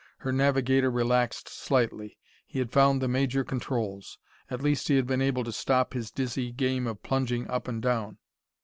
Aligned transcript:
Her 0.21 0.31
navigator 0.31 0.89
relaxed 0.89 1.47
slightly. 1.47 2.17
He 2.47 2.57
had 2.57 2.71
found 2.71 3.03
the 3.03 3.07
major 3.07 3.43
controls; 3.43 4.17
at 4.49 4.59
least 4.63 4.87
he 4.87 4.95
had 4.95 5.05
been 5.05 5.21
able 5.21 5.43
to 5.43 5.51
stop 5.51 5.93
his 5.93 6.09
dizzy 6.09 6.51
game 6.51 6.87
of 6.87 7.03
plunging 7.03 7.47
up 7.51 7.67
and 7.67 7.83
down. 7.83 8.17